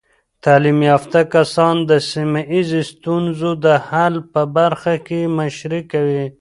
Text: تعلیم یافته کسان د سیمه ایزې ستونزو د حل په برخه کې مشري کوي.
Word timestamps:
تعلیم 0.43 0.79
یافته 0.89 1.19
کسان 1.33 1.75
د 1.89 1.91
سیمه 2.11 2.41
ایزې 2.53 2.81
ستونزو 2.91 3.51
د 3.65 3.67
حل 3.87 4.15
په 4.33 4.41
برخه 4.57 4.93
کې 5.07 5.19
مشري 5.37 5.81
کوي. 5.91 6.25